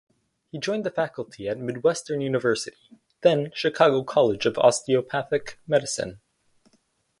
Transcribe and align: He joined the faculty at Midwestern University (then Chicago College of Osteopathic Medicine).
He 0.51 0.57
joined 0.57 0.83
the 0.83 0.89
faculty 0.89 1.47
at 1.47 1.59
Midwestern 1.59 2.21
University 2.21 2.97
(then 3.21 3.51
Chicago 3.53 4.03
College 4.03 4.47
of 4.47 4.57
Osteopathic 4.57 5.59
Medicine). 5.67 6.19